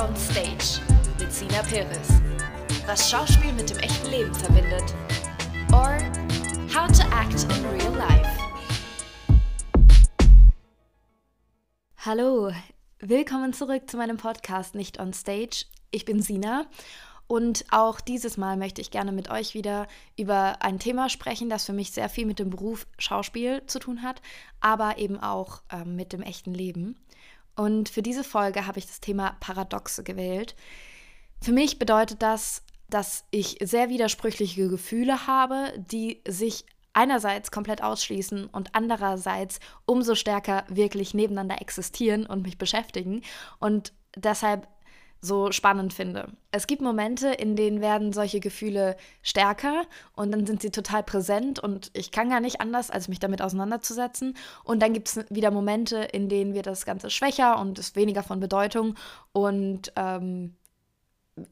[0.00, 0.80] on Stage
[1.18, 2.08] mit Sina Perez.
[2.86, 4.94] Was Schauspiel mit dem echten Leben verbindet.
[5.72, 5.98] Or
[6.74, 8.30] How to Act in Real Life.
[11.98, 12.50] Hallo,
[12.98, 15.66] willkommen zurück zu meinem Podcast Nicht on Stage.
[15.90, 16.64] Ich bin Sina
[17.26, 19.86] und auch dieses Mal möchte ich gerne mit euch wieder
[20.16, 24.02] über ein Thema sprechen, das für mich sehr viel mit dem Beruf Schauspiel zu tun
[24.02, 24.22] hat,
[24.60, 26.96] aber eben auch ähm, mit dem echten Leben.
[27.56, 30.54] Und für diese Folge habe ich das Thema Paradoxe gewählt.
[31.42, 38.46] Für mich bedeutet das, dass ich sehr widersprüchliche Gefühle habe, die sich einerseits komplett ausschließen
[38.46, 43.22] und andererseits umso stärker wirklich nebeneinander existieren und mich beschäftigen.
[43.58, 44.66] Und deshalb
[45.20, 46.28] so spannend finde.
[46.50, 49.84] Es gibt Momente, in denen werden solche Gefühle stärker
[50.14, 53.42] und dann sind sie total präsent und ich kann gar nicht anders, als mich damit
[53.42, 54.36] auseinanderzusetzen.
[54.64, 58.22] Und dann gibt es wieder Momente, in denen wird das Ganze schwächer und ist weniger
[58.22, 58.96] von Bedeutung
[59.32, 60.54] und ähm,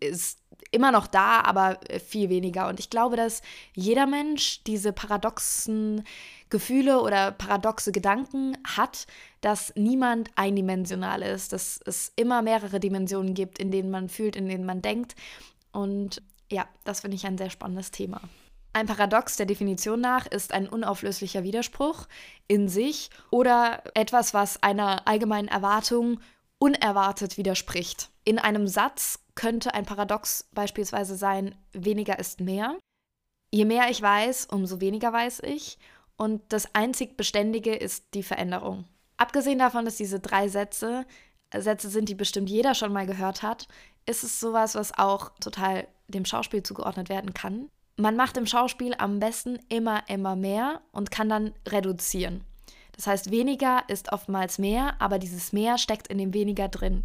[0.00, 0.38] ist
[0.70, 2.68] immer noch da, aber viel weniger.
[2.68, 3.42] Und ich glaube, dass
[3.74, 6.04] jeder Mensch diese paradoxen
[6.50, 9.06] Gefühle oder paradoxe Gedanken hat,
[9.40, 14.48] dass niemand eindimensional ist, dass es immer mehrere Dimensionen gibt, in denen man fühlt, in
[14.48, 15.14] denen man denkt.
[15.72, 18.20] Und ja, das finde ich ein sehr spannendes Thema.
[18.72, 22.06] Ein Paradox der Definition nach ist ein unauflöslicher Widerspruch
[22.46, 26.20] in sich oder etwas, was einer allgemeinen Erwartung
[26.58, 28.10] unerwartet widerspricht.
[28.24, 32.76] In einem Satz könnte ein Paradox beispielsweise sein, weniger ist mehr.
[33.50, 35.78] Je mehr ich weiß, umso weniger weiß ich.
[36.18, 38.84] Und das einzig Beständige ist die Veränderung.
[39.16, 41.06] Abgesehen davon, dass diese drei Sätze
[41.56, 43.68] Sätze sind, die bestimmt jeder schon mal gehört hat,
[44.04, 47.70] ist es sowas, was auch total dem Schauspiel zugeordnet werden kann.
[47.96, 52.44] Man macht im Schauspiel am besten immer, immer mehr und kann dann reduzieren.
[52.94, 57.04] Das heißt, weniger ist oftmals mehr, aber dieses mehr steckt in dem weniger drin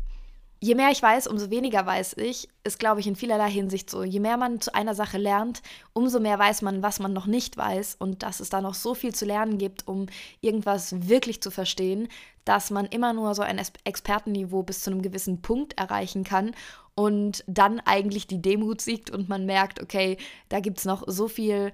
[0.64, 4.02] je mehr ich weiß, umso weniger weiß ich, ist, glaube ich, in vielerlei Hinsicht so.
[4.02, 7.58] Je mehr man zu einer Sache lernt, umso mehr weiß man, was man noch nicht
[7.58, 10.06] weiß und dass es da noch so viel zu lernen gibt, um
[10.40, 12.08] irgendwas wirklich zu verstehen,
[12.46, 16.56] dass man immer nur so ein Expertenniveau bis zu einem gewissen Punkt erreichen kann
[16.96, 20.16] und dann eigentlich die Demut siegt und man merkt, okay,
[20.48, 21.74] da gibt es noch so viel,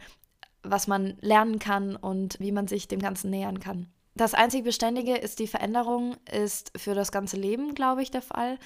[0.64, 3.88] was man lernen kann und wie man sich dem Ganzen nähern kann.
[4.20, 8.60] Das einzig Beständige ist die Veränderung, ist für das ganze Leben, glaube ich, der Fall.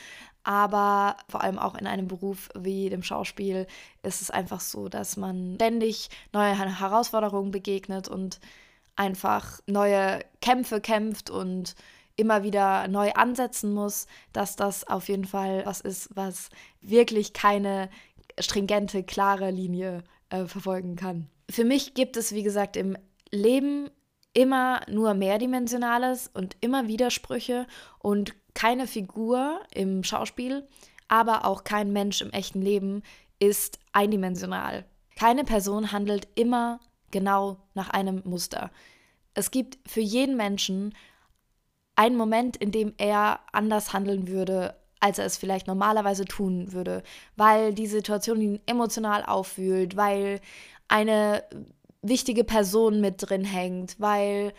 [0.43, 3.67] Aber vor allem auch in einem Beruf wie dem Schauspiel
[4.01, 8.39] ist es einfach so, dass man ständig neue Herausforderungen begegnet und
[8.95, 11.75] einfach neue Kämpfe kämpft und
[12.15, 16.49] immer wieder neu ansetzen muss, dass das auf jeden Fall was ist, was
[16.81, 17.91] wirklich keine
[18.39, 21.29] stringente, klare Linie äh, verfolgen kann.
[21.47, 22.97] Für mich gibt es, wie gesagt, im
[23.29, 23.91] Leben
[24.33, 27.67] immer nur Mehrdimensionales und immer Widersprüche
[27.99, 30.67] und keine Figur im Schauspiel,
[31.07, 33.03] aber auch kein Mensch im echten Leben
[33.39, 34.85] ist eindimensional.
[35.15, 36.79] Keine Person handelt immer
[37.11, 38.71] genau nach einem Muster.
[39.33, 40.95] Es gibt für jeden Menschen
[41.95, 47.03] einen Moment, in dem er anders handeln würde, als er es vielleicht normalerweise tun würde,
[47.35, 50.39] weil die Situation ihn emotional auffühlt, weil
[50.87, 51.43] eine
[52.03, 54.53] wichtige Person mit drin hängt, weil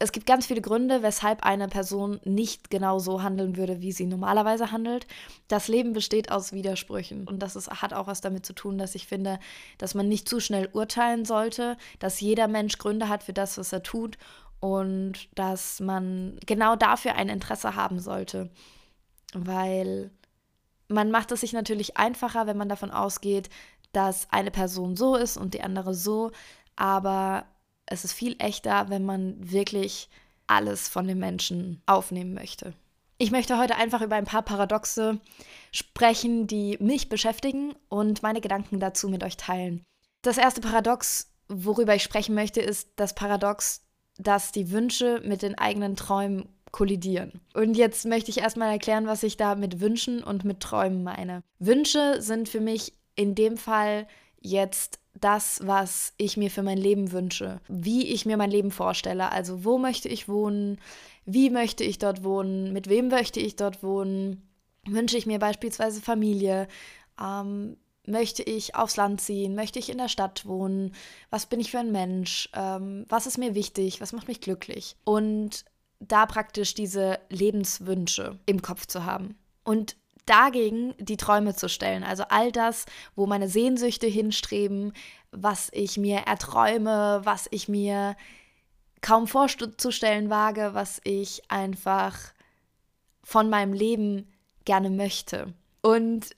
[0.00, 4.06] es gibt ganz viele Gründe, weshalb eine Person nicht genau so handeln würde, wie sie
[4.06, 5.06] normalerweise handelt.
[5.48, 8.94] Das Leben besteht aus Widersprüchen und das ist, hat auch was damit zu tun, dass
[8.94, 9.40] ich finde,
[9.76, 13.72] dass man nicht zu schnell urteilen sollte, dass jeder Mensch Gründe hat für das, was
[13.72, 14.18] er tut
[14.60, 18.50] und dass man genau dafür ein Interesse haben sollte,
[19.34, 20.10] weil
[20.88, 23.50] man macht es sich natürlich einfacher, wenn man davon ausgeht,
[23.92, 26.30] dass eine Person so ist und die andere so,
[26.76, 27.46] aber
[27.86, 30.08] es ist viel echter, wenn man wirklich
[30.46, 32.74] alles von den Menschen aufnehmen möchte.
[33.18, 35.20] Ich möchte heute einfach über ein paar Paradoxe
[35.72, 39.84] sprechen, die mich beschäftigen und meine Gedanken dazu mit euch teilen.
[40.22, 43.82] Das erste Paradox, worüber ich sprechen möchte, ist das Paradox,
[44.18, 47.40] dass die Wünsche mit den eigenen Träumen kollidieren.
[47.54, 51.42] Und jetzt möchte ich erstmal erklären, was ich da mit Wünschen und mit Träumen meine.
[51.58, 54.06] Wünsche sind für mich in dem Fall
[54.40, 59.32] jetzt das, was ich mir für mein Leben wünsche, wie ich mir mein Leben vorstelle.
[59.32, 60.78] Also wo möchte ich wohnen,
[61.24, 64.48] wie möchte ich dort wohnen, mit wem möchte ich dort wohnen,
[64.86, 66.68] wünsche ich mir beispielsweise Familie,
[67.20, 67.76] ähm,
[68.06, 70.94] möchte ich aufs Land ziehen, möchte ich in der Stadt wohnen,
[71.28, 74.96] was bin ich für ein Mensch, ähm, was ist mir wichtig, was macht mich glücklich.
[75.02, 75.64] Und
[75.98, 79.36] da praktisch diese Lebenswünsche im Kopf zu haben.
[79.64, 79.96] Und
[80.28, 82.04] dagegen die Träume zu stellen.
[82.04, 82.86] Also all das,
[83.16, 84.92] wo meine Sehnsüchte hinstreben,
[85.30, 88.16] was ich mir erträume, was ich mir
[89.00, 92.16] kaum vorzustellen wage, was ich einfach
[93.22, 94.32] von meinem Leben
[94.64, 95.54] gerne möchte.
[95.82, 96.30] Und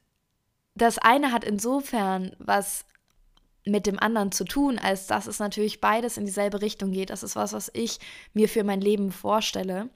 [0.74, 2.84] das eine hat insofern was
[3.66, 7.10] mit dem anderen zu tun, als dass es natürlich beides in dieselbe Richtung geht.
[7.10, 7.98] Das ist was, was ich
[8.32, 9.90] mir für mein Leben vorstelle.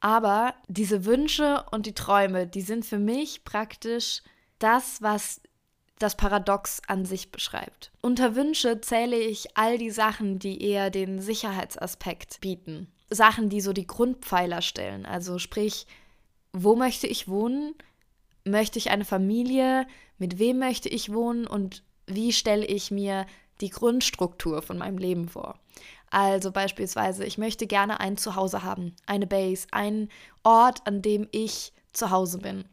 [0.00, 4.22] Aber diese Wünsche und die Träume, die sind für mich praktisch
[4.58, 5.40] das, was
[5.98, 7.90] das Paradox an sich beschreibt.
[8.02, 12.88] Unter Wünsche zähle ich all die Sachen, die eher den Sicherheitsaspekt bieten.
[13.08, 15.06] Sachen, die so die Grundpfeiler stellen.
[15.06, 15.86] Also sprich,
[16.52, 17.74] wo möchte ich wohnen?
[18.44, 19.86] Möchte ich eine Familie?
[20.18, 21.46] Mit wem möchte ich wohnen?
[21.46, 23.26] Und wie stelle ich mir
[23.60, 25.58] die Grundstruktur von meinem Leben vor?
[26.10, 30.08] Also beispielsweise, ich möchte gerne ein Zuhause haben, eine Base, einen
[30.44, 32.64] Ort, an dem ich zu Hause bin.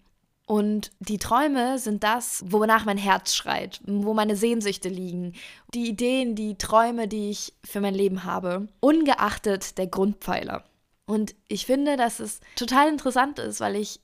[0.46, 5.34] Und die Träume sind das, wonach mein Herz schreit, wo meine Sehnsüchte liegen,
[5.74, 10.66] die Ideen, die Träume, die ich für mein Leben habe, ungeachtet der Grundpfeiler.
[11.06, 14.02] Und ich finde, dass es total interessant ist, weil ich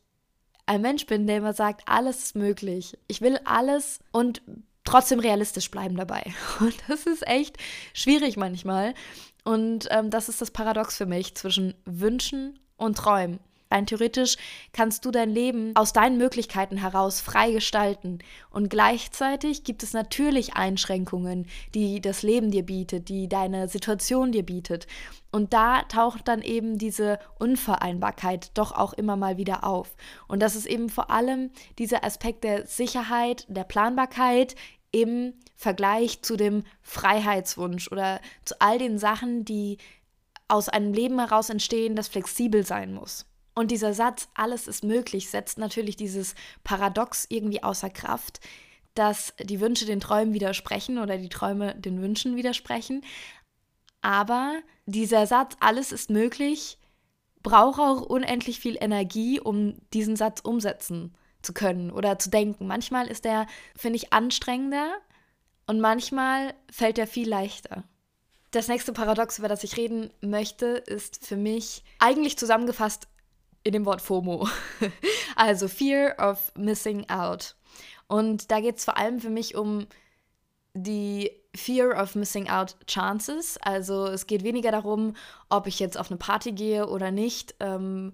[0.66, 2.98] ein Mensch bin, der immer sagt, alles ist möglich.
[3.08, 4.42] Ich will alles und
[4.84, 6.24] trotzdem realistisch bleiben dabei.
[6.60, 7.58] Und das ist echt
[7.94, 8.94] schwierig manchmal.
[9.44, 13.40] Und ähm, das ist das Paradox für mich zwischen Wünschen und Träumen.
[13.71, 14.38] Rein theoretisch
[14.74, 18.18] kannst du dein Leben aus deinen Möglichkeiten heraus frei gestalten.
[18.50, 21.45] Und gleichzeitig gibt es natürlich Einschränkungen,
[21.75, 24.88] die das Leben dir bietet, die deine Situation dir bietet.
[25.31, 29.95] Und da taucht dann eben diese Unvereinbarkeit doch auch immer mal wieder auf.
[30.27, 34.56] Und das ist eben vor allem dieser Aspekt der Sicherheit, der Planbarkeit
[34.92, 39.77] im Vergleich zu dem Freiheitswunsch oder zu all den Sachen, die
[40.48, 43.29] aus einem Leben heraus entstehen, das flexibel sein muss.
[43.60, 46.34] Und dieser Satz, alles ist möglich, setzt natürlich dieses
[46.64, 48.40] Paradox irgendwie außer Kraft,
[48.94, 53.04] dass die Wünsche den Träumen widersprechen oder die Träume den Wünschen widersprechen.
[54.02, 54.54] Aber
[54.86, 56.78] dieser Satz, alles ist möglich,
[57.44, 62.66] braucht auch unendlich viel Energie, um diesen Satz umsetzen zu können oder zu denken.
[62.66, 63.46] Manchmal ist der,
[63.76, 64.90] finde ich, anstrengender
[65.68, 67.84] und manchmal fällt er viel leichter.
[68.52, 73.10] Das nächste Paradox, über das ich reden möchte, ist für mich eigentlich zusammengefasst
[73.64, 74.48] in dem Wort FOMO.
[75.36, 77.56] also Fear of Missing Out.
[78.08, 79.88] Und da geht es vor allem für mich um
[80.74, 83.58] die Fear of Missing Out Chances.
[83.62, 85.16] Also es geht weniger darum,
[85.50, 87.56] ob ich jetzt auf eine Party gehe oder nicht.
[87.60, 88.14] Ähm,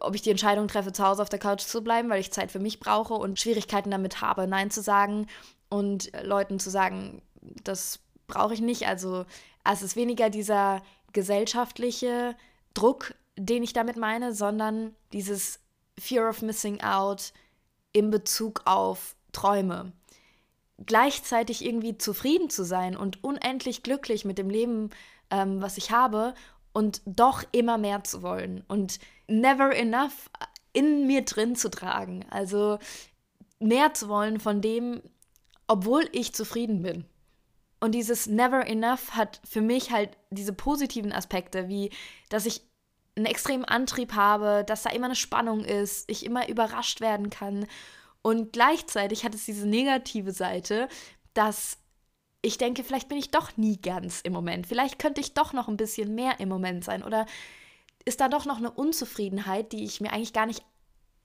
[0.00, 2.50] ob ich die Entscheidung treffe, zu Hause auf der Couch zu bleiben, weil ich Zeit
[2.50, 5.26] für mich brauche und Schwierigkeiten damit habe, Nein zu sagen
[5.68, 7.22] und Leuten zu sagen,
[7.62, 8.86] das brauche ich nicht.
[8.88, 9.24] Also
[9.64, 10.82] es ist weniger dieser
[11.12, 12.36] gesellschaftliche
[12.74, 15.60] Druck, den ich damit meine, sondern dieses
[15.98, 17.32] Fear of Missing Out
[17.92, 19.92] in Bezug auf Träume.
[20.84, 24.90] Gleichzeitig irgendwie zufrieden zu sein und unendlich glücklich mit dem Leben,
[25.30, 26.34] ähm, was ich habe
[26.72, 30.30] und doch immer mehr zu wollen und never enough
[30.74, 32.26] in mir drin zu tragen.
[32.28, 32.78] Also
[33.58, 35.00] mehr zu wollen von dem,
[35.66, 37.06] obwohl ich zufrieden bin.
[37.80, 41.90] Und dieses never enough hat für mich halt diese positiven Aspekte, wie
[42.28, 42.62] dass ich
[43.16, 47.66] einen extremen Antrieb habe, dass da immer eine Spannung ist, ich immer überrascht werden kann.
[48.22, 50.88] Und gleichzeitig hat es diese negative Seite,
[51.34, 51.78] dass
[52.42, 54.66] ich denke, vielleicht bin ich doch nie ganz im Moment.
[54.66, 57.02] Vielleicht könnte ich doch noch ein bisschen mehr im Moment sein.
[57.02, 57.26] Oder
[58.04, 60.64] ist da doch noch eine Unzufriedenheit, die ich mir eigentlich gar nicht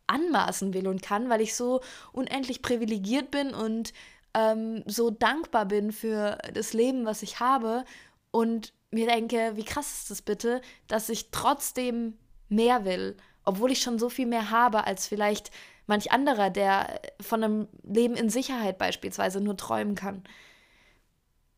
[0.07, 1.81] anmaßen will und kann, weil ich so
[2.12, 3.93] unendlich privilegiert bin und
[4.33, 7.86] ähm, so dankbar bin für das Leben, was ich habe
[8.31, 12.17] und mir denke, wie krass ist das bitte, dass ich trotzdem
[12.50, 15.51] mehr will, obwohl ich schon so viel mehr habe als vielleicht
[15.88, 20.24] manch anderer, der von einem Leben in Sicherheit beispielsweise nur träumen kann.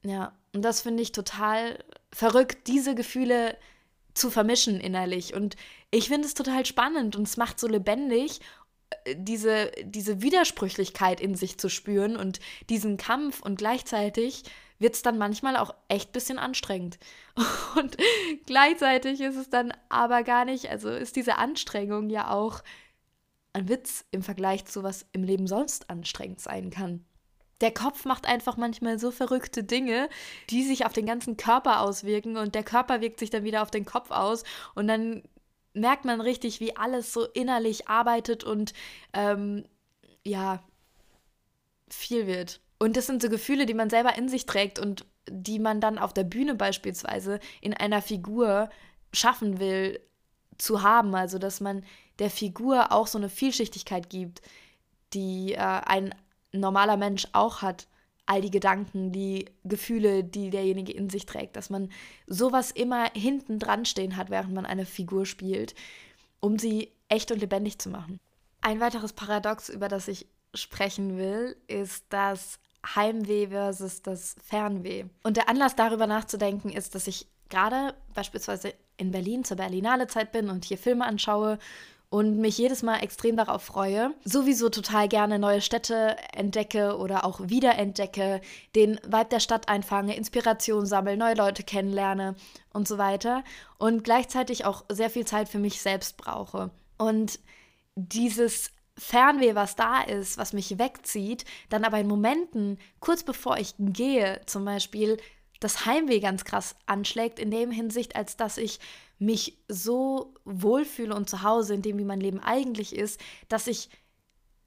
[0.03, 3.57] Ja, und das finde ich total verrückt, diese Gefühle
[4.13, 5.33] zu vermischen innerlich.
[5.33, 5.55] Und
[5.91, 8.39] ich finde es total spannend und es macht so lebendig,
[9.05, 14.43] äh, diese, diese Widersprüchlichkeit in sich zu spüren und diesen Kampf und gleichzeitig
[14.83, 16.99] wird es dann manchmal auch echt ein bisschen anstrengend.
[17.75, 17.97] Und
[18.45, 22.61] gleichzeitig ist es dann aber gar nicht, also ist diese Anstrengung ja auch
[23.53, 27.05] ein Witz im Vergleich zu was im Leben sonst anstrengend sein kann
[27.63, 30.09] der Kopf macht einfach manchmal so verrückte Dinge,
[30.49, 33.71] die sich auf den ganzen Körper auswirken und der Körper wirkt sich dann wieder auf
[33.71, 34.43] den Kopf aus
[34.75, 35.23] und dann
[35.73, 38.73] merkt man richtig, wie alles so innerlich arbeitet und
[39.13, 39.65] ähm,
[40.25, 40.61] ja,
[41.89, 42.59] viel wird.
[42.83, 45.97] Und das sind so Gefühle, die man selber in sich trägt und die man dann
[45.97, 48.69] auf der Bühne beispielsweise in einer Figur
[49.13, 50.01] schaffen will
[50.57, 51.15] zu haben.
[51.15, 51.85] Also, dass man
[52.19, 54.41] der Figur auch so eine Vielschichtigkeit gibt,
[55.13, 56.13] die äh, einen
[56.51, 57.87] normaler Mensch auch hat,
[58.25, 61.89] all die Gedanken, die Gefühle, die derjenige in sich trägt, dass man
[62.27, 65.73] sowas immer hinten dran stehen hat, während man eine Figur spielt,
[66.41, 68.19] um sie echt und lebendig zu machen.
[68.59, 75.05] Ein weiteres Paradox, über das ich sprechen will, ist das Heimweh versus das Fernweh.
[75.23, 80.31] Und der Anlass darüber nachzudenken ist, dass ich gerade beispielsweise in Berlin zur Berlinale Zeit
[80.31, 81.59] bin und hier Filme anschaue
[82.13, 84.13] und mich jedes Mal extrem darauf freue.
[84.23, 88.39] Sowieso total gerne neue Städte entdecke oder auch wiederentdecke,
[88.75, 92.35] den Vibe der Stadt einfange, Inspiration sammle, neue Leute kennenlerne
[92.71, 93.43] und so weiter.
[93.79, 96.69] Und gleichzeitig auch sehr viel Zeit für mich selbst brauche.
[96.99, 97.39] Und
[97.95, 103.73] dieses Fernweh, was da ist, was mich wegzieht, dann aber in Momenten, kurz bevor ich
[103.79, 105.17] gehe, zum Beispiel
[105.59, 108.79] das Heimweh ganz krass anschlägt, in dem Hinsicht, als dass ich
[109.17, 113.89] mich so wohlfühle und zu Hause in dem, wie mein Leben eigentlich ist, dass ich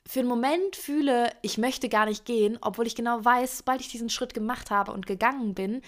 [0.07, 3.89] für einen Moment fühle, ich möchte gar nicht gehen, obwohl ich genau weiß, sobald ich
[3.89, 5.83] diesen Schritt gemacht habe und gegangen bin,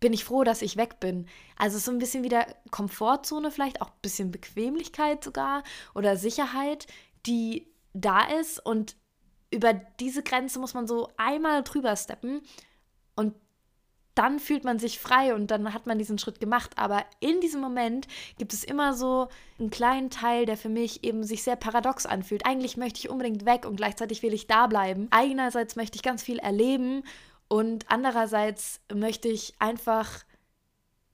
[0.00, 1.26] bin ich froh, dass ich weg bin.
[1.56, 5.62] Also so ein bisschen wieder Komfortzone, vielleicht auch ein bisschen Bequemlichkeit sogar
[5.94, 6.86] oder Sicherheit,
[7.26, 8.96] die da ist und
[9.50, 12.42] über diese Grenze muss man so einmal drüber steppen
[13.14, 13.34] und
[14.14, 16.72] dann fühlt man sich frei und dann hat man diesen Schritt gemacht.
[16.76, 18.06] Aber in diesem Moment
[18.38, 19.28] gibt es immer so
[19.58, 22.46] einen kleinen Teil, der für mich eben sich sehr paradox anfühlt.
[22.46, 25.08] Eigentlich möchte ich unbedingt weg und gleichzeitig will ich da bleiben.
[25.10, 27.02] Einerseits möchte ich ganz viel erleben
[27.48, 30.24] und andererseits möchte ich einfach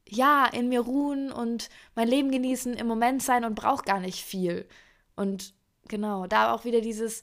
[0.06, 4.22] ja in mir ruhen und mein Leben genießen, im Moment sein und brauche gar nicht
[4.22, 4.68] viel.
[5.16, 5.54] Und
[5.88, 7.22] genau, da auch wieder dieses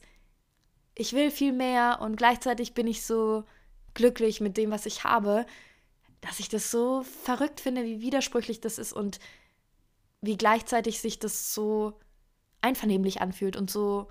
[0.94, 3.44] ich will viel mehr und gleichzeitig bin ich so
[3.94, 5.46] glücklich mit dem, was ich habe
[6.20, 9.20] dass ich das so verrückt finde, wie widersprüchlich das ist und
[10.20, 11.98] wie gleichzeitig sich das so
[12.60, 14.08] einvernehmlich anfühlt und so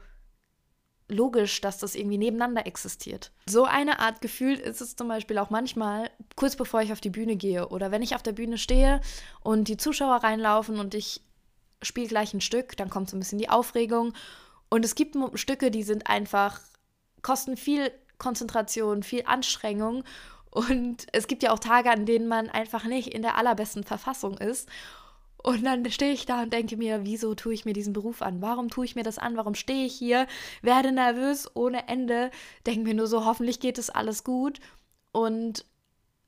[1.10, 3.32] logisch, dass das irgendwie nebeneinander existiert.
[3.48, 7.10] So eine Art Gefühl ist es zum Beispiel auch manchmal, kurz bevor ich auf die
[7.10, 9.02] Bühne gehe oder wenn ich auf der Bühne stehe
[9.42, 11.22] und die Zuschauer reinlaufen und ich
[11.82, 14.14] spiele gleich ein Stück, dann kommt so ein bisschen die Aufregung
[14.70, 16.60] und es gibt Stücke, die sind einfach,
[17.22, 20.04] kosten viel Konzentration, viel Anstrengung
[20.50, 24.38] und es gibt ja auch Tage, an denen man einfach nicht in der allerbesten Verfassung
[24.38, 24.68] ist.
[25.44, 28.42] Und dann stehe ich da und denke mir, wieso tue ich mir diesen Beruf an?
[28.42, 29.38] Warum tue ich mir das an?
[29.38, 30.28] Warum stehe ich hier?
[30.62, 32.32] Werde nervös ohne Ende.
[32.66, 34.60] Denke mir nur so, hoffentlich geht es alles gut.
[35.12, 35.64] Und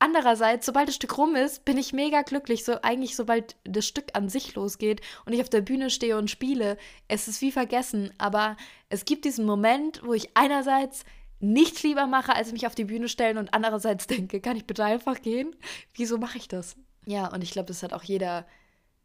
[0.00, 2.64] andererseits, sobald das Stück rum ist, bin ich mega glücklich.
[2.64, 6.30] So eigentlich, sobald das Stück an sich losgeht und ich auf der Bühne stehe und
[6.30, 6.76] spiele,
[7.06, 8.12] es ist wie vergessen.
[8.18, 8.56] Aber
[8.88, 11.04] es gibt diesen Moment, wo ich einerseits
[11.38, 14.84] nichts lieber mache, als mich auf die Bühne stellen und andererseits denke, kann ich bitte
[14.84, 15.54] einfach gehen?
[15.94, 16.76] Wieso mache ich das?
[17.06, 18.46] Ja, und ich glaube, das hat auch jeder,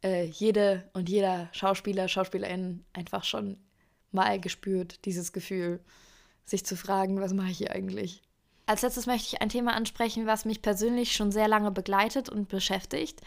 [0.02, 3.58] äh, jede und jeder Schauspieler, Schauspielerin einfach schon
[4.12, 5.80] mal gespürt, dieses Gefühl,
[6.44, 8.22] sich zu fragen, was mache ich hier eigentlich?
[8.66, 12.48] Als letztes möchte ich ein Thema ansprechen, was mich persönlich schon sehr lange begleitet und
[12.48, 13.20] beschäftigt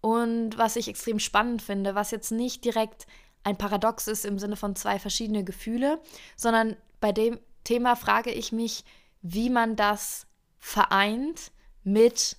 [0.00, 3.06] und was ich extrem spannend finde, was jetzt nicht direkt
[3.42, 6.00] ein Paradox ist im Sinne von zwei verschiedene Gefühle,
[6.36, 8.84] sondern bei dem Thema frage ich mich,
[9.22, 10.26] wie man das
[10.58, 11.50] vereint
[11.82, 12.36] mit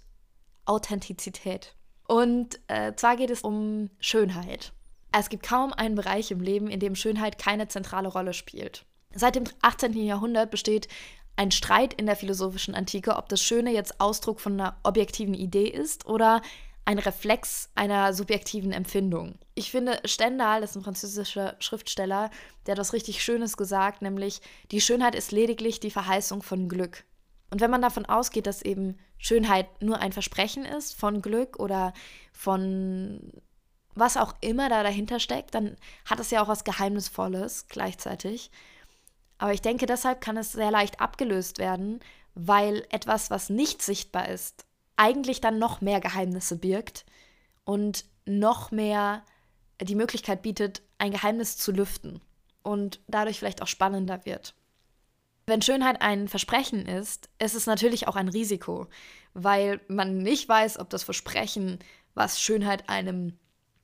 [0.66, 1.76] Authentizität.
[2.08, 4.72] Und äh, zwar geht es um Schönheit.
[5.12, 8.86] Es gibt kaum einen Bereich im Leben, in dem Schönheit keine zentrale Rolle spielt.
[9.14, 9.94] Seit dem 18.
[9.94, 10.88] Jahrhundert besteht
[11.38, 15.68] ein Streit in der philosophischen Antike, ob das Schöne jetzt Ausdruck von einer objektiven Idee
[15.68, 16.42] ist oder
[16.84, 19.36] ein Reflex einer subjektiven Empfindung.
[19.54, 22.32] Ich finde, Stendhal, ist ein französischer Schriftsteller,
[22.66, 24.42] der hat was richtig Schönes gesagt, nämlich
[24.72, 27.04] die Schönheit ist lediglich die Verheißung von Glück.
[27.52, 31.94] Und wenn man davon ausgeht, dass eben Schönheit nur ein Versprechen ist von Glück oder
[32.32, 33.32] von
[33.94, 35.76] was auch immer da dahinter steckt, dann
[36.06, 38.52] hat es ja auch was Geheimnisvolles gleichzeitig.
[39.38, 42.00] Aber ich denke, deshalb kann es sehr leicht abgelöst werden,
[42.34, 44.66] weil etwas, was nicht sichtbar ist,
[44.96, 47.06] eigentlich dann noch mehr Geheimnisse birgt
[47.66, 49.24] und noch mehr
[49.82, 52.22] die Möglichkeit bietet, ein Geheimnis zu lüften
[52.64, 54.56] und dadurch vielleicht auch spannender wird.
[55.46, 58.88] Wenn Schönheit ein Versprechen ist, ist es natürlich auch ein Risiko,
[59.34, 61.80] weil man nicht weiß, ob das Versprechen,
[62.16, 63.38] was Schönheit einem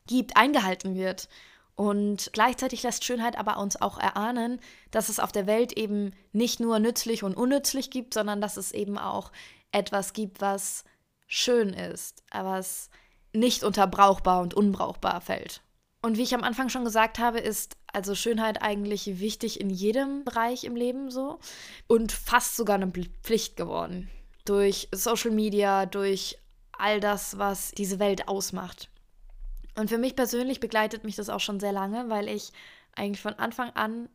[0.05, 1.29] gibt, eingehalten wird.
[1.75, 4.59] Und gleichzeitig lässt Schönheit aber uns auch erahnen,
[4.91, 8.71] dass es auf der Welt eben nicht nur nützlich und unnützlich gibt, sondern dass es
[8.71, 9.31] eben auch
[9.71, 10.83] etwas gibt, was
[11.27, 12.89] schön ist, aber es
[13.33, 15.61] nicht unter brauchbar und unbrauchbar fällt.
[16.03, 20.25] Und wie ich am Anfang schon gesagt habe, ist also Schönheit eigentlich wichtig in jedem
[20.25, 21.39] Bereich im Leben so
[21.87, 22.91] und fast sogar eine
[23.23, 24.09] Pflicht geworden.
[24.45, 26.37] Durch Social Media, durch
[26.73, 28.89] all das, was diese Welt ausmacht.
[29.75, 32.51] Und für mich persönlich begleitet mich das auch schon sehr lange, weil ich
[32.95, 34.09] eigentlich von Anfang an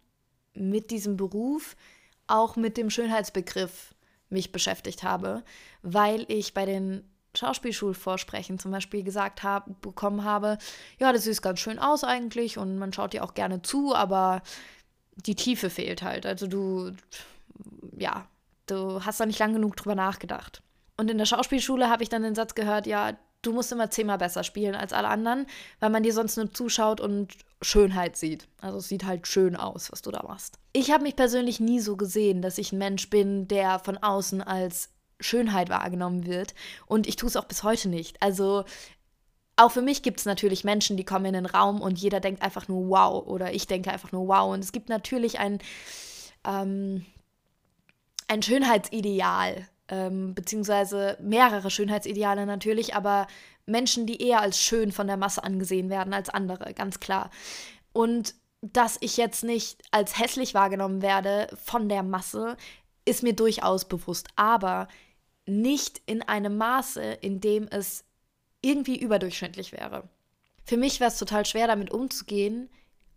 [0.54, 1.76] mit diesem Beruf
[2.26, 3.94] auch mit dem Schönheitsbegriff
[4.28, 5.42] mich beschäftigt habe,
[5.82, 7.02] weil ich bei den
[7.34, 10.58] Schauspielschulvorsprechen zum Beispiel gesagt habe, bekommen habe,
[10.98, 14.42] ja, das sieht ganz schön aus eigentlich und man schaut dir auch gerne zu, aber
[15.14, 16.26] die Tiefe fehlt halt.
[16.26, 16.92] Also du,
[17.96, 18.26] ja,
[18.66, 20.62] du hast da nicht lang genug drüber nachgedacht.
[20.96, 24.18] Und in der Schauspielschule habe ich dann den Satz gehört, ja, du musst immer zehnmal
[24.18, 25.46] besser spielen als alle anderen,
[25.80, 28.48] weil man dir sonst nur zuschaut und Schönheit sieht.
[28.60, 30.58] Also es sieht halt schön aus, was du da machst.
[30.72, 34.42] Ich habe mich persönlich nie so gesehen, dass ich ein Mensch bin, der von außen
[34.42, 34.90] als
[35.20, 36.54] Schönheit wahrgenommen wird.
[36.86, 38.22] Und ich tue es auch bis heute nicht.
[38.22, 38.64] Also
[39.56, 42.42] auch für mich gibt es natürlich Menschen, die kommen in den Raum und jeder denkt
[42.42, 44.52] einfach nur wow oder ich denke einfach nur wow.
[44.52, 45.58] Und es gibt natürlich ein,
[46.44, 47.04] ähm,
[48.28, 53.26] ein Schönheitsideal, ähm, beziehungsweise mehrere Schönheitsideale natürlich, aber
[53.66, 57.30] Menschen, die eher als schön von der Masse angesehen werden als andere, ganz klar.
[57.92, 62.56] Und dass ich jetzt nicht als hässlich wahrgenommen werde von der Masse,
[63.04, 64.88] ist mir durchaus bewusst, aber
[65.46, 68.04] nicht in einem Maße, in dem es
[68.60, 70.08] irgendwie überdurchschnittlich wäre.
[70.64, 72.68] Für mich wäre es total schwer, damit umzugehen,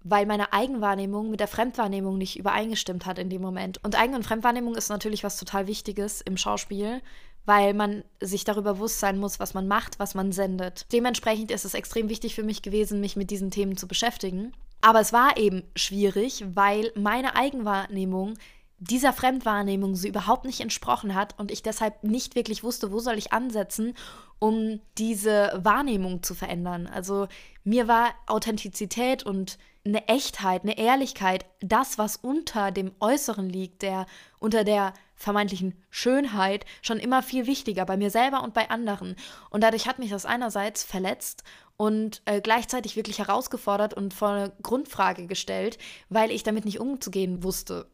[0.04, 3.84] weil meine Eigenwahrnehmung mit der Fremdwahrnehmung nicht übereingestimmt hat in dem Moment.
[3.84, 7.02] Und Eigen- und Fremdwahrnehmung ist natürlich was total Wichtiges im Schauspiel,
[7.46, 10.86] weil man sich darüber bewusst sein muss, was man macht, was man sendet.
[10.92, 14.54] Dementsprechend ist es extrem wichtig für mich gewesen, mich mit diesen Themen zu beschäftigen.
[14.82, 18.36] Aber es war eben schwierig, weil meine Eigenwahrnehmung
[18.80, 23.16] dieser Fremdwahrnehmung so überhaupt nicht entsprochen hat und ich deshalb nicht wirklich wusste, wo soll
[23.16, 23.94] ich ansetzen,
[24.40, 26.88] um diese Wahrnehmung zu verändern.
[26.88, 27.28] Also
[27.64, 34.06] mir war Authentizität und eine Echtheit, eine Ehrlichkeit, das, was unter dem Äußeren liegt, der
[34.40, 39.16] unter der vermeintlichen Schönheit, schon immer viel wichtiger bei mir selber und bei anderen.
[39.50, 41.44] Und dadurch hat mich das einerseits verletzt
[41.78, 45.78] und äh, gleichzeitig wirklich herausgefordert und vor eine Grundfrage gestellt,
[46.10, 47.88] weil ich damit nicht umzugehen wusste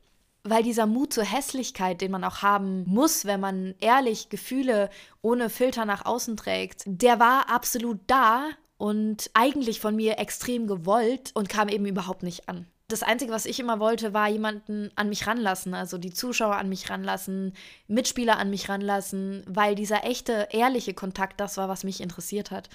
[0.49, 4.89] weil dieser Mut zur Hässlichkeit, den man auch haben muss, wenn man ehrlich Gefühle
[5.21, 8.47] ohne Filter nach außen trägt, der war absolut da
[8.77, 12.67] und eigentlich von mir extrem gewollt und kam eben überhaupt nicht an.
[12.89, 16.69] Das Einzige, was ich immer wollte, war jemanden an mich ranlassen, also die Zuschauer an
[16.69, 17.53] mich ranlassen,
[17.87, 22.69] Mitspieler an mich ranlassen, weil dieser echte, ehrliche Kontakt das war, was mich interessiert hat.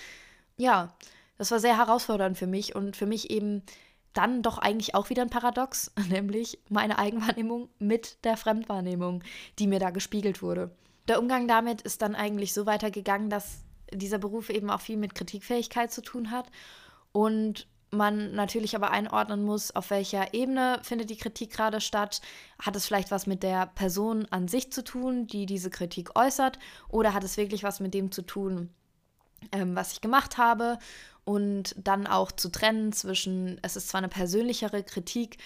[0.59, 0.95] Ja,
[1.39, 3.63] das war sehr herausfordernd für mich und für mich eben
[4.13, 9.23] dann doch eigentlich auch wieder ein Paradox, nämlich meine Eigenwahrnehmung mit der Fremdwahrnehmung,
[9.59, 10.77] die mir da gespiegelt wurde.
[11.09, 15.15] Der Umgang damit ist dann eigentlich so weitergegangen, dass dieser Beruf eben auch viel mit
[15.15, 16.51] Kritikfähigkeit zu tun hat
[17.13, 22.23] und man natürlich aber einordnen muss, auf welcher Ebene findet die Kritik gerade statt.
[22.59, 26.59] Hat es vielleicht was mit der Person an sich zu tun, die diese Kritik äußert,
[26.89, 28.71] oder hat es wirklich was mit dem zu tun,
[29.53, 30.79] ähm, was ich gemacht habe?
[31.25, 35.39] und dann auch zu trennen zwischen, es ist zwar eine persönlichere Kritik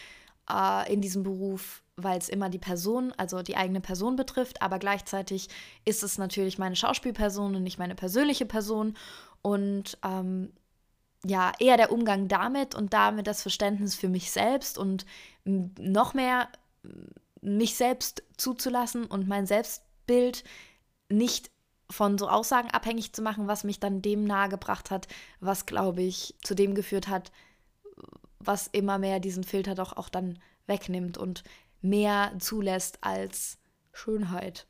[0.51, 4.79] äh, in diesem Beruf, weil es immer die Person, also die eigene Person betrifft, aber
[4.79, 5.49] gleichzeitig
[5.85, 8.97] ist es natürlich meine Schauspielperson und nicht meine persönliche Person.
[9.43, 10.53] Und ähm,
[11.25, 15.07] ja, eher der Umgang damit und damit das Verständnis für mich selbst und
[15.45, 16.49] noch mehr
[17.41, 20.45] mich selbst zuzulassen und mein Selbstbild
[21.09, 21.51] nicht
[21.91, 25.07] von so Aussagen abhängig zu machen, was mich dann dem nahegebracht hat,
[25.41, 27.31] was, glaube ich, zu dem geführt hat,
[28.41, 31.17] was immer mehr diesen Filter doch auch dann wegnimmt.
[31.17, 31.45] Und
[31.89, 33.59] mehr zulässt als
[33.93, 34.67] Schönheit.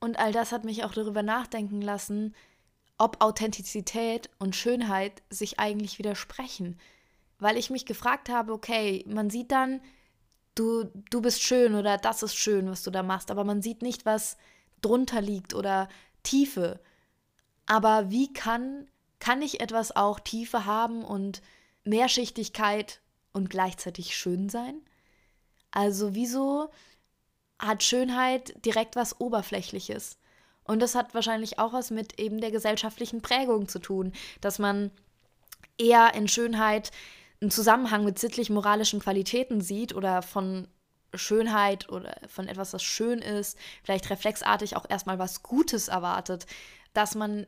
[0.00, 2.34] Und all das hat mich auch darüber nachdenken lassen,
[2.98, 6.78] ob Authentizität und Schönheit sich eigentlich widersprechen.
[7.38, 9.80] Weil ich mich gefragt habe, okay, man sieht dann,
[10.54, 13.82] du, du bist schön oder das ist schön, was du da machst, aber man sieht
[13.82, 14.36] nicht, was
[14.80, 15.88] drunter liegt oder
[16.22, 16.80] Tiefe.
[17.66, 21.42] Aber wie kann, kann ich etwas auch Tiefe haben und
[21.84, 23.00] Mehrschichtigkeit
[23.32, 24.82] und gleichzeitig schön sein?
[25.72, 26.70] Also wieso
[27.58, 30.18] hat Schönheit direkt was Oberflächliches?
[30.64, 34.92] Und das hat wahrscheinlich auch was mit eben der gesellschaftlichen Prägung zu tun, dass man
[35.76, 36.92] eher in Schönheit
[37.40, 40.68] einen Zusammenhang mit sittlich-moralischen Qualitäten sieht oder von
[41.14, 46.46] Schönheit oder von etwas, das schön ist, vielleicht reflexartig auch erstmal was Gutes erwartet,
[46.94, 47.46] dass man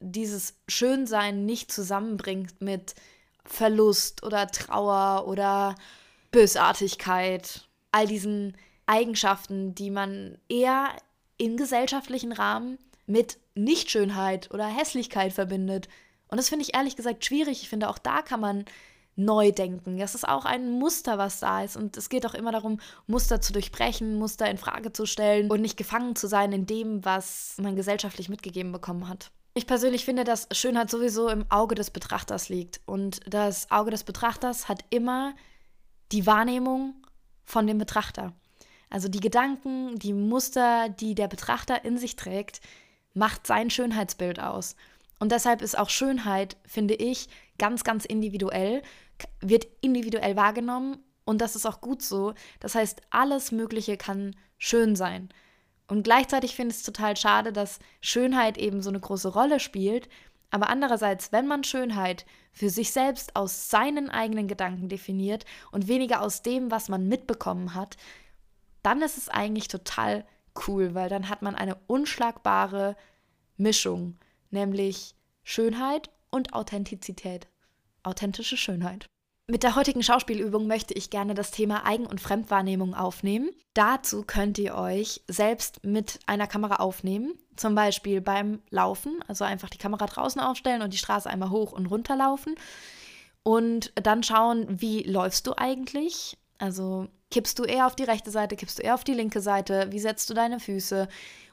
[0.00, 2.94] dieses Schönsein nicht zusammenbringt mit
[3.44, 5.74] Verlust oder Trauer oder
[6.30, 10.88] Bösartigkeit, all diesen Eigenschaften, die man eher
[11.38, 15.88] im gesellschaftlichen Rahmen mit Nichtschönheit oder Hässlichkeit verbindet.
[16.28, 17.62] Und das finde ich ehrlich gesagt schwierig.
[17.62, 18.64] Ich finde, auch da kann man
[19.16, 19.98] neu denken.
[19.98, 21.76] Das ist auch ein Muster, was da ist.
[21.76, 25.60] Und es geht auch immer darum, Muster zu durchbrechen, Muster in Frage zu stellen und
[25.60, 29.30] nicht gefangen zu sein in dem, was man gesellschaftlich mitgegeben bekommen hat.
[29.54, 32.80] Ich persönlich finde, dass Schönheit sowieso im Auge des Betrachters liegt.
[32.86, 35.34] Und das Auge des Betrachters hat immer
[36.12, 36.94] die Wahrnehmung
[37.44, 38.32] von dem Betrachter.
[38.88, 42.60] Also die Gedanken, die Muster, die der Betrachter in sich trägt,
[43.14, 44.76] macht sein Schönheitsbild aus.
[45.18, 48.82] Und deshalb ist auch Schönheit, finde ich, ganz, ganz individuell,
[49.40, 52.34] wird individuell wahrgenommen Und das ist auch gut so.
[52.58, 55.28] Das heißt, alles Mögliche kann schön sein.
[55.86, 60.08] Und gleichzeitig finde ich es total schade, dass Schönheit eben so eine große Rolle spielt.
[60.50, 66.22] Aber andererseits, wenn man Schönheit für sich selbst aus seinen eigenen Gedanken definiert und weniger
[66.22, 67.96] aus dem, was man mitbekommen hat,
[68.82, 70.24] dann ist es eigentlich total
[70.66, 72.96] cool, weil dann hat man eine unschlagbare
[73.56, 74.18] Mischung,
[74.50, 77.48] nämlich Schönheit und Authentizität.
[78.02, 79.06] Authentische Schönheit.
[79.50, 83.50] Mit der heutigen Schauspielübung möchte ich gerne das Thema Eigen- und Fremdwahrnehmung aufnehmen.
[83.74, 89.68] Dazu könnt ihr euch selbst mit einer Kamera aufnehmen, zum Beispiel beim Laufen, also einfach
[89.68, 92.54] die Kamera draußen aufstellen und die Straße einmal hoch und runter laufen
[93.42, 96.38] und dann schauen, wie läufst du eigentlich?
[96.58, 99.88] Also kippst du eher auf die rechte Seite, kippst du eher auf die linke Seite,
[99.90, 101.08] wie setzt du deine Füße?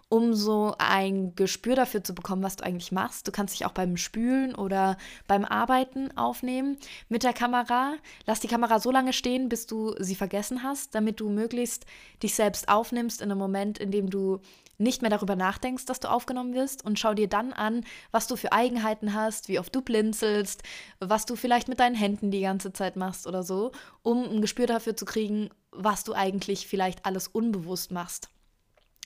[0.09, 3.27] Um so ein Gespür dafür zu bekommen, was du eigentlich machst.
[3.27, 6.77] Du kannst dich auch beim Spülen oder beim Arbeiten aufnehmen
[7.09, 7.95] mit der Kamera.
[8.25, 11.85] Lass die Kamera so lange stehen, bis du sie vergessen hast, damit du möglichst
[12.23, 14.39] dich selbst aufnimmst in einem Moment, in dem du
[14.77, 18.35] nicht mehr darüber nachdenkst, dass du aufgenommen wirst und schau dir dann an, was du
[18.35, 20.63] für Eigenheiten hast, wie oft du blinzelst,
[20.99, 23.71] was du vielleicht mit deinen Händen die ganze Zeit machst oder so,
[24.03, 28.29] um ein Gespür dafür zu kriegen, was du eigentlich vielleicht alles unbewusst machst.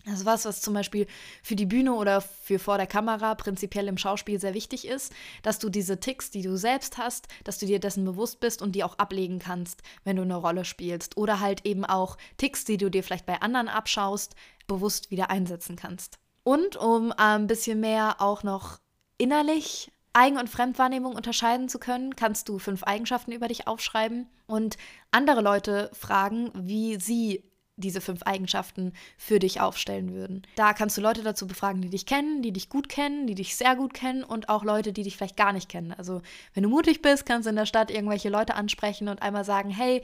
[0.06, 1.06] Das ist was, was zum Beispiel
[1.44, 5.60] für die Bühne oder für vor der Kamera prinzipiell im Schauspiel sehr wichtig ist, dass
[5.60, 8.84] du diese Ticks, die du selbst hast, dass du dir dessen bewusst bist und die
[8.84, 11.18] auch ablegen kannst, wenn du eine Rolle spielst.
[11.18, 14.36] Oder halt eben auch Ticks, die du dir vielleicht bei anderen abschaust,
[14.68, 16.18] bewusst wieder einsetzen kannst.
[16.44, 18.80] Und um ein bisschen mehr auch noch
[19.18, 24.78] innerlich Eigen- und Fremdwahrnehmung unterscheiden zu können, kannst du fünf Eigenschaften über dich aufschreiben und
[25.12, 27.51] andere Leute fragen, wie sie
[27.82, 30.44] diese fünf Eigenschaften für dich aufstellen würden.
[30.56, 33.56] Da kannst du Leute dazu befragen, die dich kennen, die dich gut kennen, die dich
[33.56, 35.92] sehr gut kennen und auch Leute, die dich vielleicht gar nicht kennen.
[35.92, 36.22] Also
[36.54, 39.70] wenn du mutig bist, kannst du in der Stadt irgendwelche Leute ansprechen und einmal sagen,
[39.70, 40.02] hey,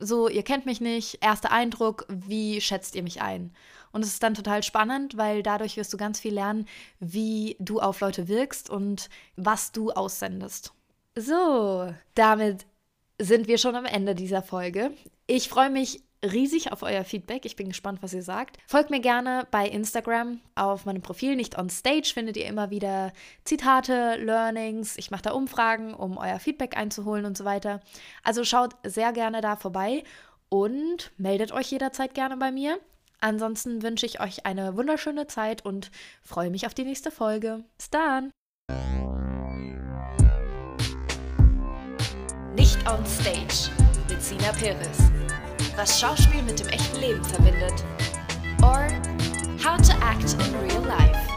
[0.00, 3.52] so, ihr kennt mich nicht, erster Eindruck, wie schätzt ihr mich ein?
[3.90, 6.66] Und es ist dann total spannend, weil dadurch wirst du ganz viel lernen,
[7.00, 10.72] wie du auf Leute wirkst und was du aussendest.
[11.16, 12.66] So, damit
[13.18, 14.92] sind wir schon am Ende dieser Folge.
[15.26, 17.44] Ich freue mich riesig auf euer Feedback.
[17.44, 18.58] Ich bin gespannt, was ihr sagt.
[18.66, 21.36] Folgt mir gerne bei Instagram auf meinem Profil.
[21.36, 23.12] Nicht on stage findet ihr immer wieder
[23.44, 24.96] Zitate, Learnings.
[24.96, 27.80] Ich mache da Umfragen, um euer Feedback einzuholen und so weiter.
[28.22, 30.02] Also schaut sehr gerne da vorbei
[30.48, 32.78] und meldet euch jederzeit gerne bei mir.
[33.20, 35.90] Ansonsten wünsche ich euch eine wunderschöne Zeit und
[36.22, 37.64] freue mich auf die nächste Folge.
[37.76, 38.30] Bis dann!
[42.54, 43.70] Nicht on stage
[44.08, 45.17] mit Sina Perez
[45.78, 47.84] was Schauspiel mit dem echten Leben verbindet.
[48.62, 48.88] Or
[49.64, 51.27] How to Act in Real Life.